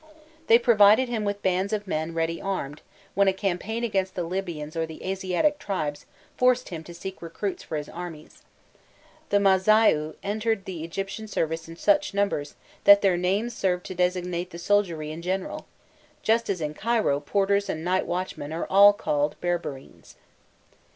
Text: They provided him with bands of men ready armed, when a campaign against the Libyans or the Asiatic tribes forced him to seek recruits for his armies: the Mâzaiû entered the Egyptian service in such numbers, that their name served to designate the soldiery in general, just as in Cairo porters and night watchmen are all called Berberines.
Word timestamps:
They 0.47 0.57
provided 0.57 1.09
him 1.09 1.25
with 1.25 1.43
bands 1.43 1.71
of 1.71 1.85
men 1.85 2.15
ready 2.15 2.41
armed, 2.41 2.81
when 3.13 3.27
a 3.27 3.33
campaign 3.33 3.83
against 3.83 4.15
the 4.15 4.23
Libyans 4.23 4.75
or 4.75 4.87
the 4.87 5.03
Asiatic 5.05 5.59
tribes 5.59 6.07
forced 6.35 6.69
him 6.69 6.83
to 6.85 6.93
seek 6.95 7.21
recruits 7.21 7.61
for 7.61 7.75
his 7.77 7.87
armies: 7.87 8.41
the 9.29 9.37
Mâzaiû 9.37 10.15
entered 10.23 10.65
the 10.65 10.83
Egyptian 10.83 11.27
service 11.27 11.67
in 11.69 11.75
such 11.75 12.15
numbers, 12.15 12.55
that 12.85 13.03
their 13.03 13.15
name 13.15 13.47
served 13.51 13.85
to 13.85 13.93
designate 13.93 14.49
the 14.49 14.57
soldiery 14.57 15.11
in 15.11 15.21
general, 15.21 15.67
just 16.23 16.49
as 16.49 16.61
in 16.61 16.73
Cairo 16.73 17.19
porters 17.19 17.69
and 17.69 17.83
night 17.83 18.07
watchmen 18.07 18.51
are 18.51 18.65
all 18.71 18.93
called 18.93 19.35
Berberines. 19.39 20.15